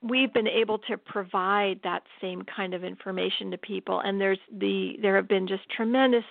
we've 0.00 0.32
been 0.32 0.46
able 0.46 0.78
to 0.78 0.96
provide 0.96 1.80
that 1.82 2.04
same 2.20 2.42
kind 2.42 2.72
of 2.72 2.84
information 2.84 3.50
to 3.50 3.58
people. 3.58 4.00
And 4.00 4.20
there's 4.20 4.38
the 4.58 4.96
there 5.00 5.16
have 5.16 5.28
been 5.28 5.46
just 5.46 5.68
tremendous 5.68 6.24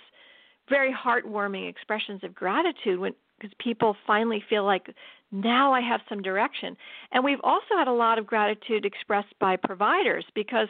very 0.70 0.94
heartwarming 0.94 1.70
expressions 1.70 2.24
of 2.24 2.34
gratitude 2.34 3.00
when 3.00 3.14
because 3.42 3.56
people 3.60 3.96
finally 4.06 4.44
feel 4.50 4.64
like 4.64 4.94
now 5.32 5.74
I 5.74 5.82
have 5.82 6.02
some 6.10 6.22
direction. 6.22 6.76
And 7.12 7.24
we've 7.24 7.40
also 7.44 7.78
had 7.78 7.88
a 7.88 7.94
lot 7.94 8.20
of 8.20 8.28
gratitude 8.28 8.86
expressed 8.86 9.34
by 9.40 9.56
providers 9.56 10.26
because 10.36 10.68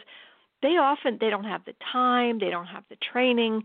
they 0.62 0.78
often 0.78 1.18
they 1.20 1.30
don't 1.30 1.44
have 1.44 1.66
the 1.66 1.74
time, 1.92 2.40
they 2.40 2.50
don't 2.50 2.68
have 2.68 2.84
the 2.90 2.98
training. 3.12 3.64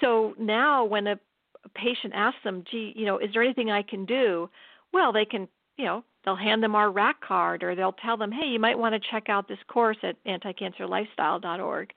So 0.00 0.34
now 0.38 0.84
when 0.84 1.06
a, 1.06 1.18
a 1.64 1.68
patient 1.74 2.14
asks 2.16 2.42
them, 2.42 2.64
"Gee, 2.70 2.92
you 2.96 3.04
know, 3.04 3.18
is 3.18 3.30
there 3.32 3.42
anything 3.42 3.70
I 3.70 3.82
can 3.82 4.06
do?" 4.06 4.48
Well, 4.92 5.12
they 5.12 5.26
can, 5.26 5.46
you 5.76 5.84
know, 5.84 6.02
they'll 6.24 6.36
hand 6.36 6.62
them 6.62 6.74
our 6.74 6.90
RAC 6.90 7.20
card 7.20 7.62
or 7.62 7.74
they'll 7.74 7.92
tell 7.92 8.16
them, 8.16 8.32
"Hey, 8.32 8.46
you 8.46 8.58
might 8.58 8.78
want 8.78 8.94
to 8.94 9.10
check 9.10 9.28
out 9.28 9.46
this 9.46 9.58
course 9.68 9.98
at 10.02 10.16
anticancerlifestyle.org." 10.24 11.92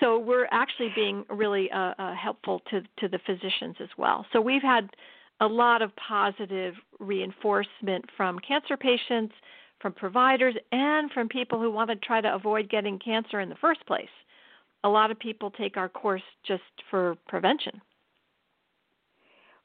So 0.00 0.18
we're 0.18 0.48
actually 0.50 0.92
being 0.94 1.24
really 1.28 1.70
uh, 1.70 1.94
uh, 1.98 2.14
helpful 2.14 2.60
to 2.70 2.82
to 2.98 3.08
the 3.08 3.20
physicians 3.24 3.76
as 3.80 3.88
well. 3.96 4.26
So 4.32 4.40
we've 4.40 4.62
had 4.62 4.90
a 5.40 5.46
lot 5.46 5.82
of 5.82 5.90
positive 5.96 6.74
reinforcement 6.98 8.04
from 8.16 8.38
cancer 8.40 8.76
patients, 8.76 9.34
from 9.80 9.92
providers, 9.92 10.54
and 10.72 11.10
from 11.12 11.28
people 11.28 11.60
who 11.60 11.70
want 11.70 11.90
to 11.90 11.96
try 11.96 12.20
to 12.20 12.34
avoid 12.34 12.68
getting 12.68 12.98
cancer 12.98 13.40
in 13.40 13.48
the 13.48 13.54
first 13.56 13.84
place. 13.86 14.08
A 14.84 14.88
lot 14.88 15.10
of 15.10 15.18
people 15.18 15.50
take 15.50 15.76
our 15.76 15.88
course 15.88 16.22
just 16.46 16.62
for 16.90 17.16
prevention. 17.28 17.80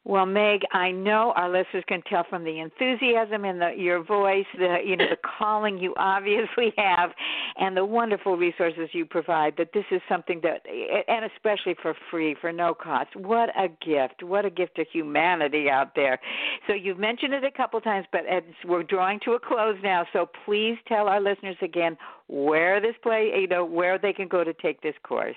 Well, 0.05 0.25
Meg, 0.25 0.63
I 0.73 0.91
know 0.91 1.31
our 1.37 1.49
listeners 1.49 1.85
can 1.87 2.01
tell 2.01 2.25
from 2.29 2.43
the 2.43 2.59
enthusiasm 2.59 3.45
in 3.45 3.59
the, 3.59 3.71
your 3.77 4.03
voice, 4.03 4.45
the 4.57 4.79
you 4.85 4.97
know 4.97 5.05
the 5.09 5.17
calling 5.39 5.77
you 5.77 5.93
obviously 5.95 6.73
have, 6.77 7.11
and 7.57 7.77
the 7.77 7.85
wonderful 7.85 8.35
resources 8.35 8.89
you 8.91 9.05
provide. 9.05 9.53
That 9.57 9.69
this 9.73 9.85
is 9.91 10.01
something 10.09 10.41
that, 10.43 10.65
and 11.07 11.23
especially 11.33 11.75
for 11.81 11.95
free, 12.11 12.35
for 12.41 12.51
no 12.51 12.73
cost. 12.73 13.15
What 13.15 13.49
a 13.57 13.69
gift! 13.69 14.23
What 14.23 14.43
a 14.43 14.49
gift 14.49 14.75
to 14.75 14.83
humanity 14.91 15.69
out 15.69 15.95
there. 15.95 16.19
So 16.67 16.73
you've 16.73 16.99
mentioned 16.99 17.33
it 17.33 17.45
a 17.45 17.51
couple 17.51 17.79
times, 17.79 18.05
but 18.11 18.23
we're 18.65 18.83
drawing 18.83 19.21
to 19.23 19.33
a 19.33 19.39
close 19.39 19.77
now. 19.83 20.05
So 20.11 20.29
please 20.43 20.77
tell 20.85 21.07
our 21.07 21.21
listeners 21.21 21.57
again 21.61 21.95
where 22.27 22.81
this 22.81 22.95
play, 23.03 23.31
you 23.39 23.47
know, 23.47 23.63
where 23.63 23.97
they 23.97 24.11
can 24.11 24.27
go 24.27 24.43
to 24.43 24.53
take 24.53 24.81
this 24.81 24.95
course. 25.03 25.35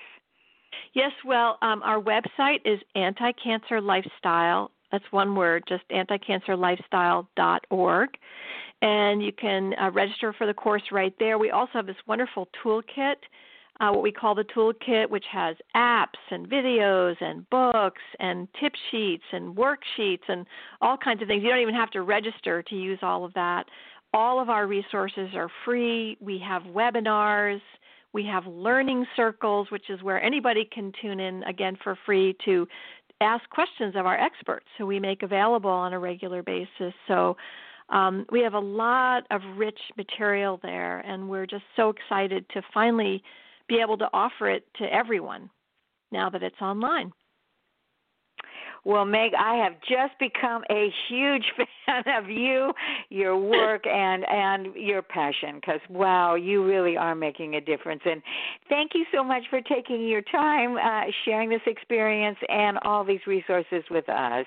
Yes, 0.93 1.11
well, 1.25 1.57
um, 1.61 1.83
our 1.83 2.01
website 2.01 2.61
is 2.65 2.79
anti-cancer 2.95 3.79
lifestyle. 3.81 4.71
That's 4.91 5.05
one 5.11 5.35
word, 5.35 5.63
just 5.67 5.83
anticancerlifestyle.org. 5.89 8.09
And 8.81 9.23
you 9.23 9.31
can 9.33 9.73
uh, 9.81 9.91
register 9.91 10.33
for 10.33 10.47
the 10.47 10.53
course 10.53 10.83
right 10.91 11.13
there. 11.19 11.37
We 11.37 11.51
also 11.51 11.73
have 11.73 11.87
this 11.87 11.97
wonderful 12.07 12.47
toolkit 12.63 13.15
uh, 13.79 13.91
what 13.91 14.01
we 14.01 14.11
call 14.11 14.33
the 14.33 14.43
toolkit, 14.43 15.09
which 15.09 15.25
has 15.31 15.55
apps 15.75 16.17
and 16.31 16.49
videos 16.49 17.15
and 17.21 17.47
books 17.49 18.01
and 18.19 18.47
tip 18.59 18.73
sheets 18.89 19.23
and 19.31 19.55
worksheets 19.55 20.27
and 20.27 20.45
all 20.81 20.97
kinds 20.97 21.21
of 21.21 21.27
things. 21.27 21.43
You 21.43 21.49
don't 21.49 21.59
even 21.59 21.75
have 21.75 21.91
to 21.91 22.01
register 22.01 22.63
to 22.63 22.75
use 22.75 22.99
all 23.01 23.23
of 23.23 23.33
that. 23.33 23.65
All 24.13 24.41
of 24.41 24.49
our 24.49 24.67
resources 24.67 25.29
are 25.35 25.49
free. 25.63 26.17
We 26.19 26.39
have 26.39 26.63
webinars. 26.63 27.61
We 28.13 28.25
have 28.25 28.47
learning 28.47 29.05
circles, 29.15 29.69
which 29.71 29.89
is 29.89 30.01
where 30.01 30.21
anybody 30.21 30.67
can 30.71 30.91
tune 31.01 31.19
in 31.19 31.43
again 31.43 31.77
for 31.83 31.97
free 32.05 32.35
to 32.45 32.67
ask 33.21 33.47
questions 33.49 33.95
of 33.95 34.05
our 34.05 34.19
experts 34.19 34.67
who 34.77 34.85
we 34.85 34.99
make 34.99 35.23
available 35.23 35.69
on 35.69 35.93
a 35.93 35.99
regular 35.99 36.43
basis. 36.43 36.93
So 37.07 37.35
um, 37.89 38.25
we 38.31 38.41
have 38.41 38.53
a 38.53 38.59
lot 38.59 39.23
of 39.31 39.41
rich 39.55 39.79
material 39.97 40.59
there, 40.61 40.99
and 40.99 41.29
we're 41.29 41.45
just 41.45 41.63
so 41.75 41.89
excited 41.89 42.45
to 42.53 42.61
finally 42.73 43.23
be 43.67 43.79
able 43.81 43.97
to 43.97 44.09
offer 44.13 44.49
it 44.49 44.65
to 44.77 44.85
everyone 44.93 45.49
now 46.11 46.29
that 46.29 46.43
it's 46.43 46.61
online. 46.61 47.11
Well, 48.83 49.05
Meg, 49.05 49.31
I 49.33 49.55
have 49.55 49.73
just 49.81 50.17
become 50.19 50.63
a 50.69 50.89
huge 51.09 51.43
fan 51.85 52.03
of 52.17 52.29
you, 52.29 52.73
your 53.09 53.37
work, 53.37 53.85
and 53.85 54.25
and 54.29 54.75
your 54.75 55.01
passion. 55.01 55.55
Because 55.55 55.81
wow, 55.89 56.35
you 56.35 56.65
really 56.65 56.97
are 56.97 57.15
making 57.15 57.55
a 57.55 57.61
difference. 57.61 58.01
And 58.05 58.21
thank 58.69 58.91
you 58.93 59.05
so 59.13 59.23
much 59.23 59.43
for 59.49 59.61
taking 59.61 60.07
your 60.07 60.21
time, 60.23 60.77
uh, 60.77 61.11
sharing 61.25 61.49
this 61.49 61.61
experience 61.65 62.37
and 62.49 62.77
all 62.83 63.03
these 63.03 63.25
resources 63.27 63.83
with 63.91 64.07
us. 64.09 64.45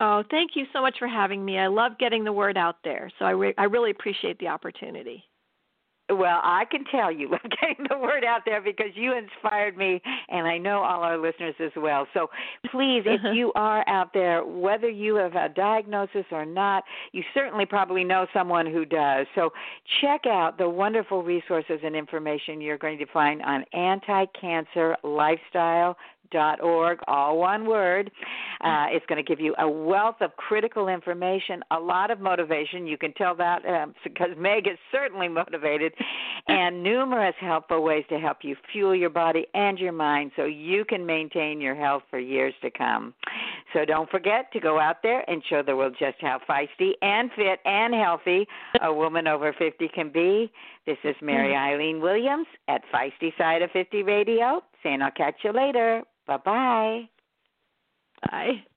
Oh, 0.00 0.22
thank 0.30 0.52
you 0.54 0.64
so 0.72 0.80
much 0.80 0.96
for 0.98 1.08
having 1.08 1.44
me. 1.44 1.58
I 1.58 1.66
love 1.66 1.92
getting 1.98 2.22
the 2.22 2.32
word 2.32 2.56
out 2.56 2.76
there, 2.84 3.10
so 3.18 3.24
I 3.24 3.30
re- 3.30 3.54
I 3.58 3.64
really 3.64 3.90
appreciate 3.90 4.38
the 4.38 4.48
opportunity. 4.48 5.27
Well, 6.10 6.40
I 6.42 6.64
can 6.70 6.84
tell 6.84 7.12
you, 7.12 7.28
I'm 7.32 7.50
getting 7.60 7.86
the 7.88 7.98
word 7.98 8.24
out 8.24 8.42
there 8.44 8.60
because 8.62 8.90
you 8.94 9.16
inspired 9.16 9.76
me, 9.76 10.00
and 10.28 10.46
I 10.46 10.58
know 10.58 10.82
all 10.82 11.02
our 11.02 11.18
listeners 11.18 11.54
as 11.60 11.72
well. 11.76 12.06
So 12.14 12.28
please, 12.70 13.02
if 13.04 13.20
uh-huh. 13.20 13.32
you 13.32 13.52
are 13.54 13.86
out 13.88 14.12
there, 14.14 14.44
whether 14.44 14.88
you 14.88 15.16
have 15.16 15.34
a 15.34 15.48
diagnosis 15.48 16.24
or 16.30 16.46
not, 16.46 16.84
you 17.12 17.22
certainly 17.34 17.66
probably 17.66 18.04
know 18.04 18.26
someone 18.32 18.66
who 18.66 18.84
does. 18.84 19.26
So 19.34 19.50
check 20.00 20.26
out 20.26 20.58
the 20.58 20.68
wonderful 20.68 21.22
resources 21.22 21.80
and 21.84 21.94
information 21.94 22.60
you're 22.60 22.78
going 22.78 22.98
to 22.98 23.06
find 23.06 23.42
on 23.42 23.64
anti 23.72 24.26
cancer 24.40 24.96
lifestyle 25.02 25.96
dot 26.30 26.60
org, 26.60 26.98
all 27.06 27.38
one 27.38 27.66
word. 27.66 28.10
Uh, 28.60 28.86
it's 28.90 29.06
going 29.06 29.22
to 29.22 29.28
give 29.28 29.40
you 29.40 29.54
a 29.58 29.68
wealth 29.68 30.16
of 30.20 30.36
critical 30.36 30.88
information, 30.88 31.62
a 31.70 31.78
lot 31.78 32.10
of 32.10 32.20
motivation. 32.20 32.86
You 32.86 32.98
can 32.98 33.12
tell 33.14 33.34
that 33.36 33.64
uh, 33.64 33.86
because 34.04 34.30
Meg 34.36 34.66
is 34.66 34.78
certainly 34.90 35.28
motivated, 35.28 35.92
and 36.48 36.82
numerous 36.82 37.34
helpful 37.40 37.82
ways 37.82 38.04
to 38.08 38.18
help 38.18 38.38
you 38.42 38.56
fuel 38.72 38.94
your 38.94 39.10
body 39.10 39.46
and 39.54 39.78
your 39.78 39.92
mind 39.92 40.32
so 40.36 40.44
you 40.44 40.84
can 40.84 41.04
maintain 41.04 41.60
your 41.60 41.74
health 41.74 42.02
for 42.10 42.18
years 42.18 42.54
to 42.62 42.70
come. 42.70 43.14
So 43.72 43.84
don't 43.84 44.10
forget 44.10 44.50
to 44.52 44.60
go 44.60 44.80
out 44.80 45.02
there 45.02 45.28
and 45.30 45.42
show 45.48 45.62
the 45.62 45.76
world 45.76 45.94
just 45.98 46.16
how 46.20 46.40
feisty 46.48 46.92
and 47.02 47.30
fit 47.36 47.60
and 47.64 47.94
healthy 47.94 48.46
a 48.82 48.92
woman 48.92 49.26
over 49.26 49.54
50 49.58 49.88
can 49.88 50.10
be. 50.10 50.50
This 50.86 50.96
is 51.04 51.14
Mary 51.20 51.52
mm-hmm. 51.52 51.74
Eileen 51.74 52.00
Williams 52.00 52.46
at 52.68 52.82
Feisty 52.92 53.36
Side 53.36 53.62
of 53.62 53.70
50 53.72 54.02
Radio 54.02 54.62
saying 54.82 55.02
I'll 55.02 55.10
catch 55.10 55.36
you 55.44 55.52
later. 55.52 56.02
Bye-bye. 56.28 57.08
Bye. 58.30 58.67